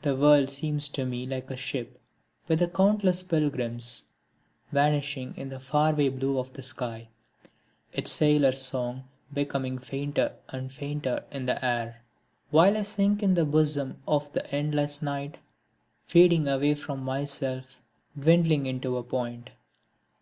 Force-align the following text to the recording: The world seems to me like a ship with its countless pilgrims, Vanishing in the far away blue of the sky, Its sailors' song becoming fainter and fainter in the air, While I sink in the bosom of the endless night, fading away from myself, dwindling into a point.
The 0.00 0.16
world 0.16 0.48
seems 0.48 0.88
to 0.88 1.04
me 1.04 1.26
like 1.26 1.50
a 1.50 1.54
ship 1.58 2.00
with 2.48 2.62
its 2.62 2.74
countless 2.74 3.22
pilgrims, 3.22 4.10
Vanishing 4.72 5.34
in 5.36 5.50
the 5.50 5.60
far 5.60 5.92
away 5.92 6.08
blue 6.08 6.38
of 6.38 6.50
the 6.54 6.62
sky, 6.62 7.08
Its 7.92 8.10
sailors' 8.10 8.62
song 8.62 9.04
becoming 9.34 9.76
fainter 9.78 10.32
and 10.48 10.72
fainter 10.72 11.24
in 11.30 11.44
the 11.44 11.62
air, 11.62 12.00
While 12.48 12.74
I 12.78 12.84
sink 12.84 13.22
in 13.22 13.34
the 13.34 13.44
bosom 13.44 14.00
of 14.08 14.32
the 14.32 14.50
endless 14.50 15.02
night, 15.02 15.36
fading 16.06 16.48
away 16.48 16.74
from 16.74 17.00
myself, 17.00 17.82
dwindling 18.18 18.64
into 18.64 18.96
a 18.96 19.02
point. 19.02 19.50